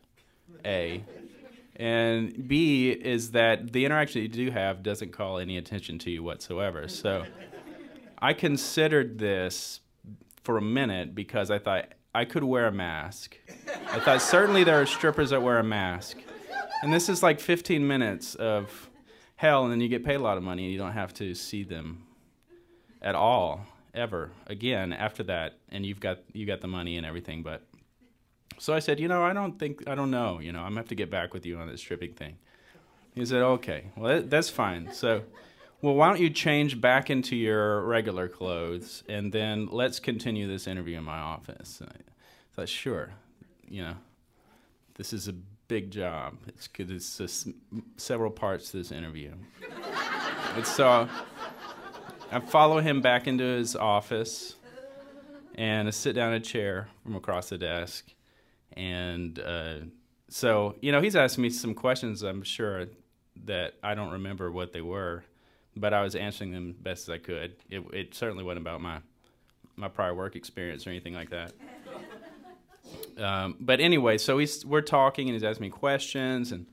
A. 0.64 1.04
And 1.76 2.48
B 2.48 2.90
is 2.90 3.32
that 3.32 3.72
the 3.72 3.84
interaction 3.84 4.22
you 4.22 4.28
do 4.28 4.50
have 4.50 4.82
doesn't 4.82 5.12
call 5.12 5.38
any 5.38 5.56
attention 5.58 5.98
to 6.00 6.10
you 6.10 6.22
whatsoever. 6.22 6.88
So 6.88 7.24
I 8.18 8.32
considered 8.34 9.18
this 9.18 9.80
for 10.42 10.56
a 10.56 10.62
minute 10.62 11.14
because 11.14 11.50
I 11.50 11.58
thought 11.58 11.88
I 12.14 12.24
could 12.24 12.44
wear 12.44 12.66
a 12.66 12.72
mask. 12.72 13.38
I 13.90 13.98
thought 14.00 14.20
certainly 14.20 14.64
there 14.64 14.80
are 14.80 14.86
strippers 14.86 15.30
that 15.30 15.42
wear 15.42 15.58
a 15.58 15.64
mask. 15.64 16.18
And 16.82 16.92
this 16.92 17.08
is 17.08 17.22
like 17.22 17.40
15 17.40 17.86
minutes 17.86 18.34
of 18.34 18.90
hell, 19.36 19.64
and 19.64 19.72
then 19.72 19.80
you 19.80 19.88
get 19.88 20.04
paid 20.04 20.16
a 20.16 20.22
lot 20.22 20.36
of 20.36 20.42
money 20.42 20.64
and 20.64 20.72
you 20.72 20.78
don't 20.78 20.92
have 20.92 21.14
to 21.14 21.34
see 21.34 21.62
them 21.64 22.04
at 23.00 23.14
all 23.14 23.66
ever 23.94 24.30
again 24.46 24.92
after 24.92 25.22
that 25.24 25.58
and 25.70 25.84
you've 25.84 26.00
got 26.00 26.18
you 26.32 26.46
got 26.46 26.62
the 26.62 26.66
money 26.66 26.96
and 26.96 27.04
everything 27.04 27.42
but 27.42 27.62
So 28.58 28.72
I 28.72 28.78
said, 28.78 29.00
you 29.00 29.08
know, 29.08 29.22
I 29.22 29.32
don't 29.32 29.58
think, 29.58 29.88
I 29.88 29.94
don't 29.94 30.10
know, 30.10 30.38
you 30.38 30.52
know, 30.52 30.60
I'm 30.60 30.68
gonna 30.70 30.80
have 30.80 30.88
to 30.88 30.94
get 30.94 31.10
back 31.10 31.34
with 31.34 31.44
you 31.44 31.58
on 31.58 31.66
this 31.68 31.80
stripping 31.80 32.12
thing. 32.14 32.36
He 33.14 33.26
said, 33.26 33.42
okay, 33.42 33.86
well, 33.96 34.14
that, 34.14 34.30
that's 34.30 34.48
fine. 34.48 34.92
So, 34.92 35.22
well, 35.82 35.94
why 35.94 36.08
don't 36.08 36.20
you 36.20 36.30
change 36.30 36.80
back 36.80 37.10
into 37.10 37.34
your 37.34 37.82
regular 37.82 38.28
clothes 38.28 39.02
and 39.08 39.32
then 39.32 39.66
let's 39.70 39.98
continue 39.98 40.46
this 40.46 40.68
interview 40.68 40.96
in 40.96 41.04
my 41.04 41.18
office? 41.18 41.80
And 41.80 41.90
I 41.90 42.54
thought, 42.54 42.68
sure, 42.68 43.12
you 43.68 43.82
know, 43.82 43.94
this 44.94 45.12
is 45.12 45.26
a 45.26 45.32
big 45.66 45.90
job. 45.90 46.38
It's 46.46 46.68
because 46.68 47.20
it's 47.20 47.48
several 47.96 48.30
parts 48.30 48.70
to 48.70 48.76
this 48.76 48.92
interview. 48.92 49.32
and 50.54 50.64
so 50.64 51.08
I 52.30 52.38
follow 52.38 52.78
him 52.78 53.00
back 53.00 53.26
into 53.26 53.42
his 53.42 53.74
office 53.74 54.54
and 55.56 55.88
I 55.88 55.90
sit 55.90 56.14
down 56.14 56.32
in 56.32 56.40
a 56.40 56.44
chair 56.44 56.88
from 57.02 57.16
across 57.16 57.48
the 57.48 57.58
desk. 57.58 58.06
And 58.74 59.38
uh, 59.40 59.78
so, 60.28 60.76
you 60.80 60.92
know, 60.92 61.00
he's 61.00 61.16
asking 61.16 61.42
me 61.42 61.50
some 61.50 61.74
questions, 61.74 62.22
I'm 62.22 62.42
sure, 62.42 62.86
that 63.44 63.74
I 63.82 63.94
don't 63.94 64.12
remember 64.12 64.50
what 64.50 64.72
they 64.72 64.80
were, 64.80 65.24
but 65.76 65.94
I 65.94 66.02
was 66.02 66.14
answering 66.14 66.52
them 66.52 66.74
best 66.80 67.08
as 67.08 67.14
I 67.14 67.18
could. 67.18 67.56
It, 67.70 67.82
it 67.92 68.14
certainly 68.14 68.44
wasn't 68.44 68.62
about 68.62 68.80
my, 68.80 68.98
my 69.76 69.88
prior 69.88 70.14
work 70.14 70.36
experience 70.36 70.86
or 70.86 70.90
anything 70.90 71.14
like 71.14 71.30
that. 71.30 71.52
Um, 73.16 73.56
but 73.60 73.80
anyway, 73.80 74.18
so 74.18 74.38
he's, 74.38 74.66
we're 74.66 74.82
talking 74.82 75.28
and 75.28 75.34
he's 75.34 75.44
asking 75.44 75.62
me 75.62 75.70
questions 75.70 76.52
and 76.52 76.66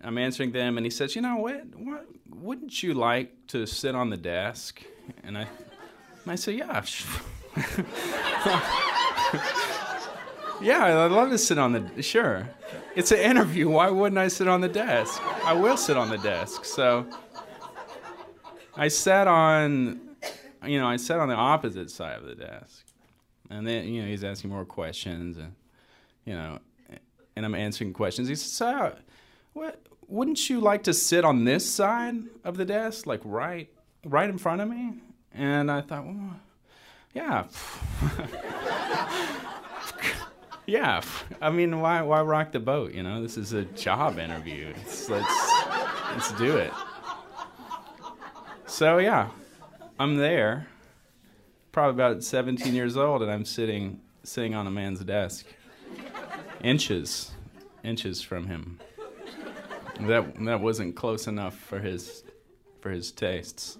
I'm 0.00 0.18
answering 0.18 0.52
them. 0.52 0.76
And 0.76 0.86
he 0.86 0.90
says, 0.90 1.16
You 1.16 1.22
know, 1.22 1.36
what, 1.36 1.64
what 1.76 2.06
wouldn't 2.28 2.82
you 2.82 2.94
like 2.94 3.46
to 3.48 3.66
sit 3.66 3.94
on 3.94 4.10
the 4.10 4.16
desk? 4.16 4.82
And 5.22 5.36
I, 5.36 5.42
and 5.42 6.32
I 6.32 6.34
said, 6.34 6.54
Yeah. 6.54 6.84
yeah, 10.60 11.04
I'd 11.04 11.10
love 11.10 11.30
to 11.30 11.38
sit 11.38 11.58
on 11.58 11.72
the. 11.72 12.02
Sure. 12.02 12.48
It's 12.94 13.10
an 13.10 13.18
interview. 13.18 13.68
Why 13.68 13.90
wouldn't 13.90 14.18
I 14.18 14.28
sit 14.28 14.48
on 14.48 14.60
the 14.60 14.68
desk? 14.68 15.20
I 15.44 15.52
will 15.52 15.76
sit 15.76 15.96
on 15.96 16.10
the 16.10 16.18
desk. 16.18 16.64
So 16.64 17.06
I 18.78 18.86
sat 18.86 19.26
on, 19.26 20.00
you 20.64 20.78
know, 20.78 20.86
I 20.86 20.96
sat 20.96 21.18
on 21.18 21.28
the 21.28 21.34
opposite 21.34 21.90
side 21.90 22.20
of 22.20 22.26
the 22.26 22.36
desk. 22.36 22.86
And 23.50 23.66
then, 23.66 23.88
you 23.88 24.02
know, 24.02 24.08
he's 24.08 24.22
asking 24.22 24.50
more 24.50 24.64
questions 24.64 25.36
and, 25.36 25.54
you 26.24 26.34
know, 26.34 26.60
and 27.34 27.44
I'm 27.44 27.56
answering 27.56 27.92
questions. 27.92 28.28
He 28.28 28.36
says, 28.36 28.52
so, 28.52 28.94
what, 29.52 29.82
wouldn't 30.06 30.48
you 30.48 30.60
like 30.60 30.84
to 30.84 30.94
sit 30.94 31.24
on 31.24 31.44
this 31.44 31.68
side 31.68 32.16
of 32.44 32.56
the 32.56 32.64
desk, 32.64 33.06
like 33.06 33.20
right, 33.24 33.68
right 34.04 34.28
in 34.28 34.38
front 34.38 34.60
of 34.60 34.68
me? 34.68 34.94
And 35.32 35.70
I 35.70 35.80
thought, 35.80 36.06
well, 36.06 36.36
yeah. 37.14 37.46
yeah. 40.66 41.00
I 41.40 41.50
mean, 41.50 41.80
why, 41.80 42.02
why 42.02 42.22
rock 42.22 42.52
the 42.52 42.60
boat? 42.60 42.94
You 42.94 43.02
know, 43.02 43.22
this 43.22 43.36
is 43.36 43.52
a 43.52 43.64
job 43.64 44.18
interview. 44.18 44.72
It's, 44.82 45.08
let's, 45.08 45.52
let's 46.12 46.32
do 46.32 46.56
it. 46.56 46.72
So, 48.68 48.98
yeah, 48.98 49.30
I'm 49.98 50.16
there 50.18 50.68
probably 51.72 52.02
about 52.02 52.22
17 52.22 52.74
years 52.74 52.98
old, 52.98 53.22
and 53.22 53.30
I'm 53.30 53.46
sitting 53.46 54.00
sitting 54.24 54.54
on 54.54 54.66
a 54.66 54.70
man's 54.70 55.00
desk, 55.00 55.46
inches, 56.62 57.30
inches 57.82 58.20
from 58.20 58.46
him. 58.46 58.78
That 60.02 60.34
that 60.44 60.60
wasn't 60.60 60.96
close 60.96 61.26
enough 61.26 61.56
for 61.56 61.78
his 61.78 62.22
for 62.80 62.90
his 62.90 63.10
tastes. 63.10 63.78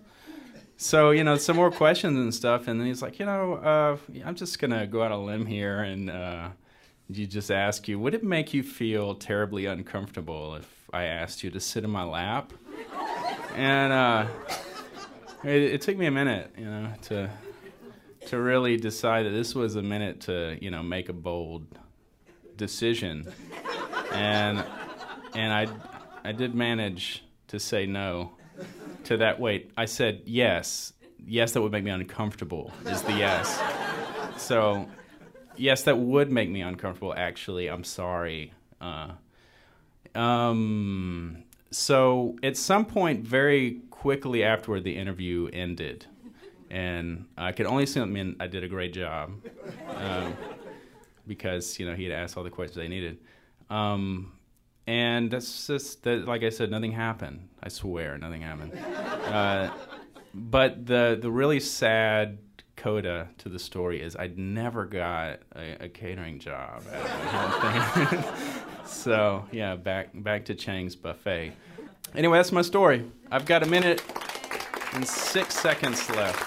So 0.78 1.10
you 1.10 1.22
know, 1.22 1.36
some 1.36 1.56
more 1.56 1.70
questions 1.70 2.16
and 2.16 2.34
stuff, 2.34 2.66
and 2.66 2.80
then 2.80 2.86
he's 2.86 3.02
like, 3.02 3.18
you 3.18 3.26
know, 3.26 3.54
uh, 3.54 3.96
I'm 4.24 4.36
just 4.36 4.58
gonna 4.58 4.86
go 4.86 5.02
out 5.02 5.12
on 5.12 5.20
a 5.20 5.24
limb 5.24 5.44
here, 5.44 5.80
and 5.80 6.08
uh, 6.08 6.48
you 7.10 7.26
just 7.26 7.50
ask 7.50 7.88
you, 7.88 7.98
would 8.00 8.14
it 8.14 8.24
make 8.24 8.54
you 8.54 8.62
feel 8.62 9.14
terribly 9.14 9.66
uncomfortable 9.66 10.54
if 10.54 10.88
I 10.94 11.04
asked 11.04 11.44
you 11.44 11.50
to 11.50 11.60
sit 11.60 11.84
in 11.84 11.90
my 11.90 12.04
lap? 12.04 12.54
And 13.54 13.92
uh, 13.92 14.26
it, 15.44 15.62
it 15.62 15.80
took 15.82 15.96
me 15.96 16.06
a 16.06 16.10
minute, 16.10 16.52
you 16.56 16.64
know, 16.64 16.92
to 17.02 17.30
to 18.26 18.38
really 18.38 18.76
decide 18.76 19.24
that 19.26 19.30
this 19.30 19.54
was 19.54 19.76
a 19.76 19.82
minute 19.82 20.20
to 20.22 20.58
you 20.60 20.70
know 20.70 20.82
make 20.82 21.08
a 21.08 21.12
bold 21.12 21.66
decision, 22.56 23.32
and 24.12 24.64
and 25.34 25.52
I 25.52 25.66
I 26.24 26.32
did 26.32 26.54
manage 26.54 27.24
to 27.48 27.58
say 27.58 27.86
no 27.86 28.32
to 29.04 29.16
that. 29.18 29.40
Wait, 29.40 29.70
I 29.76 29.86
said 29.86 30.22
yes. 30.26 30.92
Yes, 31.26 31.52
that 31.52 31.62
would 31.62 31.72
make 31.72 31.84
me 31.84 31.90
uncomfortable. 31.90 32.72
Is 32.86 33.02
the 33.02 33.12
yes. 33.12 33.60
So 34.36 34.88
yes, 35.56 35.82
that 35.84 35.98
would 35.98 36.30
make 36.30 36.48
me 36.48 36.60
uncomfortable. 36.60 37.14
Actually, 37.16 37.68
I'm 37.68 37.84
sorry. 37.84 38.52
Uh, 38.80 39.12
um. 40.14 41.44
So 41.70 42.36
at 42.42 42.56
some 42.56 42.86
point, 42.86 43.24
very 43.24 43.82
quickly 43.90 44.42
afterward, 44.42 44.84
the 44.84 44.96
interview 44.96 45.48
ended 45.52 46.06
and 46.70 47.26
I 47.36 47.52
could 47.52 47.66
only 47.66 47.84
assume. 47.84 48.36
I 48.40 48.44
I 48.44 48.46
did 48.46 48.64
a 48.64 48.68
great 48.68 48.92
job 48.92 49.32
um, 49.96 50.36
because 51.26 51.78
you 51.78 51.86
know 51.86 51.94
he 51.94 52.04
had 52.04 52.12
asked 52.12 52.36
all 52.36 52.44
the 52.44 52.50
questions 52.50 52.78
I 52.78 52.88
needed, 52.88 53.18
um, 53.70 54.32
and 54.86 55.30
that's 55.30 55.66
just 55.66 56.02
that. 56.04 56.26
Like 56.26 56.42
I 56.42 56.50
said, 56.50 56.70
nothing 56.70 56.92
happened. 56.92 57.48
I 57.62 57.68
swear, 57.68 58.18
nothing 58.18 58.42
happened. 58.42 58.74
Uh, 58.74 59.70
but 60.34 60.86
the 60.86 61.18
the 61.20 61.30
really 61.30 61.60
sad 61.60 62.38
coda 62.76 63.28
to 63.38 63.48
the 63.48 63.58
story 63.58 64.00
is 64.00 64.14
I'd 64.14 64.38
never 64.38 64.84
got 64.84 65.40
a, 65.56 65.84
a 65.84 65.88
catering 65.88 66.38
job. 66.38 66.82
so 68.88 69.44
yeah, 69.52 69.76
back 69.76 70.10
back 70.14 70.44
to 70.46 70.54
Cheng's 70.54 70.96
buffet. 70.96 71.52
Anyway, 72.14 72.38
that's 72.38 72.52
my 72.52 72.62
story. 72.62 73.04
I've 73.30 73.44
got 73.44 73.62
a 73.62 73.66
minute 73.66 74.02
and 74.94 75.06
six 75.06 75.54
seconds 75.54 76.08
left. 76.10 76.38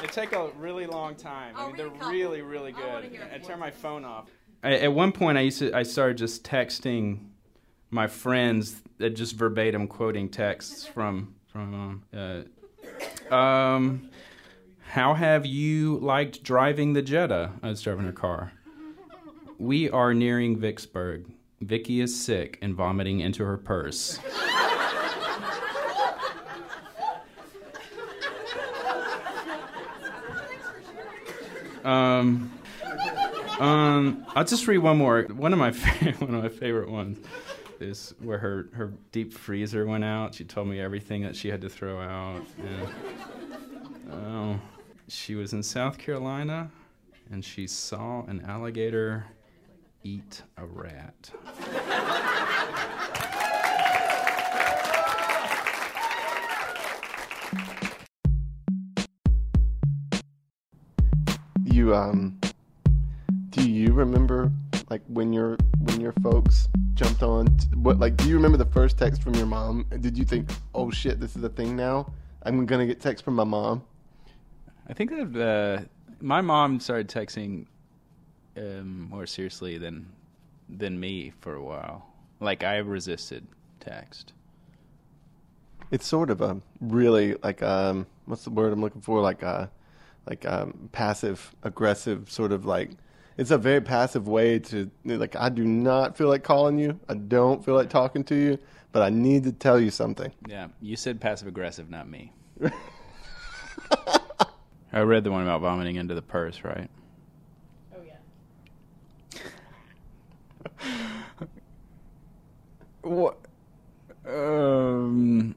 They 0.00 0.06
take 0.06 0.32
a 0.32 0.48
really 0.58 0.86
long 0.86 1.14
time. 1.14 1.54
I 1.56 1.66
mean, 1.66 1.76
they're 1.76 1.88
really, 2.08 2.42
really 2.42 2.72
good. 2.72 3.18
I 3.32 3.38
turn 3.38 3.58
my 3.58 3.70
phone 3.70 4.04
off. 4.04 4.28
I, 4.62 4.74
at 4.74 4.92
one 4.92 5.12
point, 5.12 5.38
I 5.38 5.42
used 5.42 5.60
to, 5.60 5.74
I 5.74 5.82
started 5.82 6.18
just 6.18 6.44
texting 6.44 7.28
my 7.90 8.06
friends, 8.06 8.82
uh, 9.00 9.08
just 9.08 9.36
verbatim 9.36 9.86
quoting 9.86 10.28
texts 10.28 10.86
from 10.86 11.34
from. 11.50 12.02
Um, 12.12 12.44
uh, 13.30 13.34
um, 13.34 14.10
how 14.88 15.12
have 15.12 15.44
you 15.44 15.98
liked 15.98 16.42
driving 16.42 16.94
the 16.94 17.02
Jetta? 17.02 17.52
I 17.62 17.68
was 17.68 17.82
driving 17.82 18.06
her 18.06 18.12
car. 18.12 18.52
We 19.58 19.90
are 19.90 20.14
nearing 20.14 20.58
Vicksburg. 20.58 21.26
Vicky 21.60 22.00
is 22.00 22.18
sick 22.18 22.58
and 22.62 22.74
vomiting 22.74 23.20
into 23.20 23.44
her 23.44 23.58
purse. 23.58 24.18
um, 31.84 32.50
um, 33.60 34.24
I'll 34.34 34.44
just 34.44 34.66
read 34.66 34.78
one 34.78 34.96
more. 34.96 35.24
One 35.24 35.52
of 35.52 35.58
my 35.58 35.72
one 36.18 36.34
of 36.34 36.42
my 36.42 36.48
favorite 36.48 36.88
ones 36.88 37.18
is 37.78 38.14
where 38.20 38.38
her 38.38 38.70
her 38.72 38.94
deep 39.12 39.34
freezer 39.34 39.84
went 39.84 40.04
out. 40.04 40.34
She 40.34 40.44
told 40.44 40.68
me 40.68 40.80
everything 40.80 41.22
that 41.24 41.36
she 41.36 41.48
had 41.48 41.60
to 41.60 41.68
throw 41.68 42.00
out. 42.00 42.46
And, 42.58 42.88
oh, 44.12 44.60
she 45.08 45.34
was 45.34 45.54
in 45.54 45.62
South 45.62 45.98
Carolina, 45.98 46.70
and 47.30 47.44
she 47.44 47.66
saw 47.66 48.24
an 48.26 48.42
alligator 48.46 49.24
eat 50.04 50.42
a 50.58 50.66
rat. 50.66 51.30
You 61.64 61.94
um, 61.94 62.38
do 63.50 63.70
you 63.70 63.92
remember 63.92 64.52
like 64.90 65.02
when 65.08 65.32
your 65.32 65.56
when 65.80 66.00
your 66.00 66.12
folks 66.22 66.68
jumped 66.94 67.22
on? 67.22 67.46
T- 67.56 67.66
what 67.76 67.98
like 67.98 68.16
do 68.16 68.28
you 68.28 68.34
remember 68.34 68.58
the 68.58 68.66
first 68.66 68.98
text 68.98 69.22
from 69.22 69.34
your 69.34 69.46
mom? 69.46 69.86
Did 70.00 70.18
you 70.18 70.24
think, 70.24 70.50
oh 70.74 70.90
shit, 70.90 71.20
this 71.20 71.36
is 71.36 71.42
a 71.44 71.48
thing 71.48 71.76
now? 71.76 72.12
I'm 72.42 72.66
gonna 72.66 72.86
get 72.86 73.00
text 73.00 73.24
from 73.24 73.34
my 73.34 73.44
mom. 73.44 73.82
I 74.88 74.94
think 74.94 75.10
that 75.10 75.40
uh, 75.40 75.84
my 76.20 76.40
mom 76.40 76.80
started 76.80 77.08
texting 77.08 77.66
um, 78.56 79.08
more 79.10 79.26
seriously 79.26 79.78
than 79.78 80.06
than 80.68 80.98
me 80.98 81.32
for 81.40 81.54
a 81.54 81.62
while. 81.62 82.06
Like 82.40 82.62
I 82.64 82.78
resisted 82.78 83.46
text. 83.80 84.32
It's 85.90 86.06
sort 86.06 86.30
of 86.30 86.40
a 86.40 86.60
really 86.80 87.36
like 87.42 87.62
um 87.62 88.06
what's 88.26 88.44
the 88.44 88.50
word 88.50 88.72
I'm 88.72 88.80
looking 88.80 89.00
for 89.00 89.20
like 89.20 89.42
a 89.42 89.70
like 90.26 90.44
um 90.46 90.88
passive 90.92 91.54
aggressive 91.62 92.30
sort 92.30 92.52
of 92.52 92.66
like 92.66 92.90
it's 93.38 93.50
a 93.50 93.58
very 93.58 93.80
passive 93.80 94.28
way 94.28 94.58
to 94.58 94.90
like 95.04 95.36
I 95.36 95.48
do 95.48 95.64
not 95.64 96.16
feel 96.16 96.28
like 96.28 96.42
calling 96.42 96.78
you. 96.78 96.98
I 97.08 97.14
don't 97.14 97.64
feel 97.64 97.74
like 97.74 97.88
talking 97.88 98.24
to 98.24 98.34
you, 98.34 98.58
but 98.92 99.02
I 99.02 99.10
need 99.10 99.44
to 99.44 99.52
tell 99.52 99.80
you 99.80 99.90
something. 99.90 100.32
Yeah, 100.46 100.68
you 100.80 100.96
said 100.96 101.20
passive 101.20 101.48
aggressive, 101.48 101.88
not 101.88 102.08
me. 102.08 102.32
I 104.92 105.00
read 105.00 105.24
the 105.24 105.30
one 105.30 105.42
about 105.42 105.60
vomiting 105.60 105.96
into 105.96 106.14
the 106.14 106.22
purse, 106.22 106.62
right? 106.64 106.90
Oh 107.94 108.00
yeah. 108.06 108.16
What? 113.02 113.38
Um. 114.26 115.54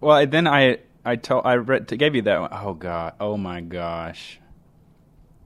Well, 0.00 0.26
then 0.26 0.46
I 0.46 0.78
I 1.04 1.16
told 1.16 1.44
I 1.44 1.56
read 1.56 1.86
gave 1.98 2.14
you 2.14 2.22
that 2.22 2.40
one. 2.40 2.50
Oh 2.52 2.74
god. 2.74 3.14
Oh 3.20 3.36
my 3.36 3.60
gosh. 3.60 4.40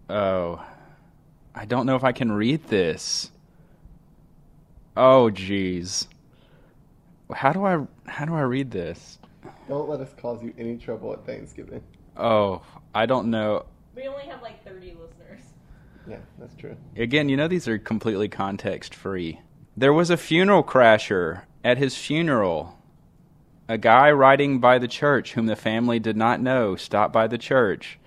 Oh. 0.09 0.65
I 1.55 1.65
don't 1.65 1.87
know 1.87 1.97
if 1.97 2.05
I 2.05 2.13
can 2.13 2.31
read 2.31 2.69
this. 2.69 3.31
Oh 4.97 5.31
jeez. 5.33 6.07
How 7.33 7.53
do 7.53 7.65
I 7.65 7.87
how 8.07 8.25
do 8.25 8.35
I 8.35 8.43
read 8.43 8.71
this? 8.71 9.19
Don't 9.69 9.89
let 9.89 10.01
us 10.01 10.13
cause 10.21 10.43
you 10.43 10.55
any 10.59 10.77
trouble 10.77 11.13
at 11.13 11.25
Thanksgiving. 11.27 11.83
Oh, 12.17 12.63
I 12.95 13.07
don't 13.07 13.31
know. 13.31 13.67
We 13.95 14.07
only 14.09 14.25
have 14.25 14.43
like 14.43 14.65
30 14.65 14.97
listeners. 15.01 15.41
Yeah, 16.09 16.19
that's 16.39 16.55
true. 16.55 16.77
Again, 16.97 17.29
you 17.29 17.37
know 17.37 17.49
these 17.49 17.69
are 17.69 17.79
completely 17.79 18.29
context 18.29 18.95
free. 18.95 19.41
There 19.77 19.93
was 19.93 20.11
a 20.11 20.17
funeral 20.17 20.65
crasher 20.65 21.43
at 21.65 21.79
his 21.79 21.97
funeral. 21.97 22.77
A 23.69 23.79
guy 23.79 24.11
riding 24.11 24.59
by 24.59 24.79
the 24.79 24.89
church 24.89 25.35
whom 25.35 25.47
the 25.47 25.57
family 25.57 26.01
did 26.01 26.17
not 26.17 26.41
know 26.41 26.75
stopped 26.77 27.13
by 27.13 27.27
the 27.29 27.39
church. 27.39 27.99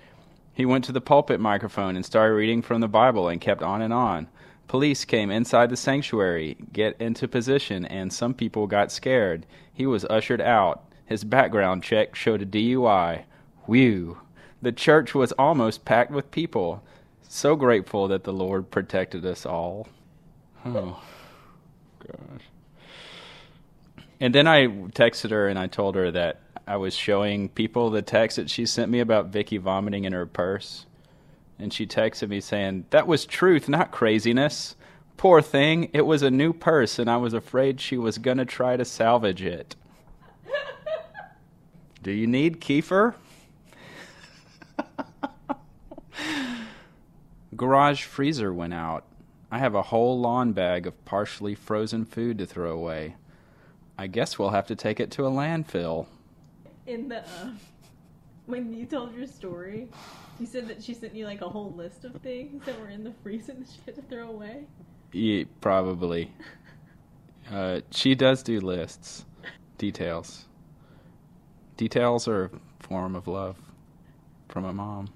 He 0.54 0.66
went 0.66 0.84
to 0.86 0.92
the 0.92 1.02
pulpit 1.02 1.40
microphone 1.40 1.96
and 1.96 2.06
started 2.06 2.36
reading 2.36 2.62
from 2.62 2.82
the 2.82 2.88
Bible 2.88 3.28
and 3.28 3.40
kept 3.42 3.64
on 3.64 3.82
and 3.82 3.94
on. 3.94 4.28
Police 4.68 5.06
came 5.06 5.32
inside 5.32 5.70
the 5.70 5.78
sanctuary, 5.78 6.58
get 6.72 7.00
into 7.00 7.28
position, 7.28 7.86
and 7.86 8.12
some 8.12 8.34
people 8.34 8.68
got 8.68 8.92
scared. 8.92 9.46
He 9.74 9.86
was 9.86 10.06
ushered 10.06 10.42
out. 10.42 10.84
His 11.06 11.24
background 11.24 11.84
check 11.84 12.16
showed 12.16 12.42
a 12.42 12.46
DUI. 12.46 13.24
Whew. 13.66 14.18
The 14.62 14.72
church 14.72 15.14
was 15.14 15.32
almost 15.34 15.86
packed 15.86 16.12
with 16.12 16.32
people. 16.32 16.84
So 17.28 17.56
grateful 17.56 18.08
that 18.10 18.24
the 18.24 18.34
Lord 18.34 18.72
protected 18.72 19.26
us 19.26 19.46
all. 19.46 19.88
Oh, 20.66 21.02
gosh. 22.00 22.42
And 24.20 24.34
then 24.34 24.48
I 24.48 24.68
texted 24.68 25.32
her 25.32 25.48
and 25.48 25.60
I 25.60 25.68
told 25.68 25.96
her 25.96 26.12
that 26.12 26.40
I 26.66 26.78
was 26.78 26.96
showing 26.96 27.50
people 27.50 27.90
the 27.90 28.02
text 28.02 28.38
that 28.38 28.50
she 28.50 28.66
sent 28.66 28.90
me 28.90 29.02
about 29.02 29.28
Vicky 29.28 29.58
vomiting 29.58 30.06
in 30.06 30.14
her 30.14 30.26
purse. 30.26 30.86
And 31.60 31.74
she 31.74 31.86
texted 31.86 32.30
me 32.30 32.40
saying, 32.40 32.86
That 32.92 33.08
was 33.08 33.26
truth, 33.26 33.68
not 33.68 33.92
craziness. 33.92 34.76
Poor 35.18 35.42
thing, 35.42 35.90
it 35.94 36.06
was 36.06 36.22
a 36.22 36.32
new 36.32 36.54
purse, 36.54 37.00
and 37.00 37.10
I 37.10 37.18
was 37.18 37.34
afraid 37.34 37.80
she 37.80 37.98
was 37.98 38.18
going 38.18 38.38
to 38.38 38.46
try 38.46 38.78
to 38.78 38.86
salvage 38.86 39.42
it. 39.42 39.76
Do 42.02 42.12
you 42.12 42.28
need 42.28 42.62
Kiefer? 42.62 43.16
Garage 47.56 48.04
freezer 48.04 48.54
went 48.54 48.74
out. 48.74 49.06
I 49.52 49.60
have 49.60 49.76
a 49.76 49.84
whole 49.84 50.20
lawn 50.20 50.54
bag 50.54 50.88
of 50.88 51.06
partially 51.06 51.56
frozen 51.56 52.06
food 52.06 52.38
to 52.40 52.46
throw 52.46 52.72
away. 52.72 53.16
I 53.98 54.08
guess 54.08 54.40
we'll 54.40 54.50
have 54.50 54.68
to 54.68 54.76
take 54.76 55.00
it 55.00 55.12
to 55.12 55.28
a 55.28 55.30
landfill. 55.30 56.08
In 56.88 57.08
the 57.08 57.20
uh, 57.20 57.52
when 58.46 58.74
you 58.74 58.86
told 58.86 59.16
your 59.16 59.28
story, 59.28 59.88
you 60.40 60.46
said 60.46 60.68
that 60.68 60.84
she 60.84 60.94
sent 60.94 61.16
you 61.16 61.26
like 61.26 61.42
a 61.42 61.50
whole 61.50 61.72
list 61.72 62.04
of 62.04 62.16
things 62.22 62.66
that 62.66 62.80
were 62.82 62.90
in 62.90 63.04
the 63.04 63.14
freezer 63.22 63.54
that 63.54 63.68
she 63.68 63.80
had 63.86 63.96
to 63.96 64.02
throw 64.02 64.30
away. 64.30 64.66
Yeah, 65.12 65.44
probably. 65.62 66.32
Uh, 67.52 67.82
she 67.92 68.16
does 68.16 68.42
do 68.42 68.60
lists, 68.60 69.26
details. 69.78 70.46
Details 71.78 72.28
are 72.28 72.46
a 72.46 72.50
form 72.80 73.16
of 73.16 73.28
love 73.28 73.58
from 74.50 74.66
a 74.66 74.74
mom. 74.74 75.10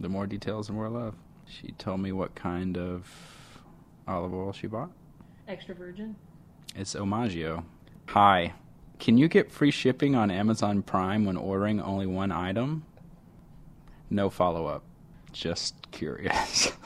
The 0.00 0.08
more 0.08 0.26
details, 0.26 0.66
the 0.66 0.72
more 0.72 0.88
love. 0.88 1.14
She 1.50 1.72
told 1.72 2.00
me 2.00 2.12
what 2.12 2.34
kind 2.34 2.78
of 2.78 3.10
olive 4.06 4.32
oil 4.32 4.52
she 4.52 4.68
bought. 4.68 4.90
Extra 5.48 5.74
virgin. 5.74 6.14
It's 6.76 6.94
Omaggio. 6.94 7.64
Hi. 8.06 8.54
Can 9.00 9.18
you 9.18 9.26
get 9.28 9.50
free 9.50 9.70
shipping 9.72 10.14
on 10.14 10.30
Amazon 10.30 10.82
Prime 10.82 11.24
when 11.24 11.36
ordering 11.36 11.80
only 11.80 12.06
one 12.06 12.30
item? 12.30 12.84
No 14.10 14.30
follow 14.30 14.66
up. 14.66 14.84
Just 15.32 15.90
curious. 15.90 16.72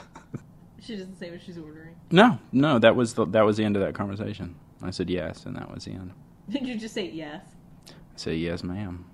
She 0.80 0.96
doesn't 0.96 1.18
say 1.18 1.30
what 1.30 1.40
she's 1.40 1.56
ordering. 1.56 1.94
no, 2.10 2.38
no, 2.52 2.78
that 2.78 2.94
was 2.94 3.14
the 3.14 3.24
that 3.28 3.40
was 3.46 3.56
the 3.56 3.64
end 3.64 3.74
of 3.74 3.80
that 3.80 3.94
conversation. 3.94 4.54
I 4.82 4.90
said 4.90 5.08
yes, 5.08 5.46
and 5.46 5.56
that 5.56 5.72
was 5.72 5.86
the 5.86 5.92
end. 5.92 6.12
Did 6.50 6.66
you 6.66 6.76
just 6.78 6.92
say 6.92 7.08
yes? 7.08 7.42
I 7.88 7.92
said 8.16 8.36
yes, 8.36 8.62
ma'am. 8.62 9.06